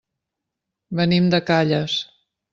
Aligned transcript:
Venim 1.01 1.29
de 1.35 1.41
Calles. 1.51 2.01